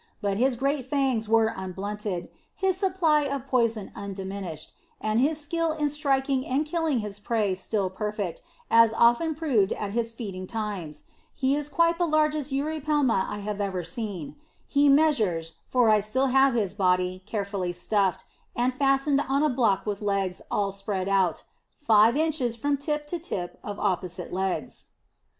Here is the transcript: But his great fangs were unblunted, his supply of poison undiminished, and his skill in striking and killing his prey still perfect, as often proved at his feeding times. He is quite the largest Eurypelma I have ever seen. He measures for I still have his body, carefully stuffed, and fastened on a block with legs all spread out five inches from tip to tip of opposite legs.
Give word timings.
But 0.19 0.37
his 0.37 0.55
great 0.55 0.87
fangs 0.87 1.29
were 1.29 1.53
unblunted, 1.55 2.29
his 2.55 2.75
supply 2.75 3.21
of 3.25 3.45
poison 3.45 3.91
undiminished, 3.95 4.71
and 4.99 5.21
his 5.21 5.39
skill 5.39 5.73
in 5.73 5.89
striking 5.89 6.43
and 6.43 6.65
killing 6.65 7.01
his 7.01 7.19
prey 7.19 7.53
still 7.53 7.87
perfect, 7.91 8.41
as 8.71 8.93
often 8.97 9.35
proved 9.35 9.71
at 9.73 9.91
his 9.91 10.11
feeding 10.11 10.47
times. 10.47 11.03
He 11.35 11.55
is 11.55 11.69
quite 11.69 11.99
the 11.99 12.07
largest 12.07 12.51
Eurypelma 12.51 13.27
I 13.29 13.41
have 13.41 13.61
ever 13.61 13.83
seen. 13.83 14.37
He 14.65 14.89
measures 14.89 15.57
for 15.69 15.87
I 15.91 15.99
still 15.99 16.29
have 16.33 16.55
his 16.55 16.73
body, 16.73 17.21
carefully 17.27 17.71
stuffed, 17.71 18.23
and 18.55 18.73
fastened 18.73 19.21
on 19.29 19.43
a 19.43 19.49
block 19.49 19.85
with 19.85 20.01
legs 20.01 20.41
all 20.49 20.71
spread 20.71 21.09
out 21.09 21.43
five 21.77 22.17
inches 22.17 22.55
from 22.55 22.75
tip 22.75 23.05
to 23.05 23.19
tip 23.19 23.59
of 23.63 23.77
opposite 23.79 24.33
legs. 24.33 24.87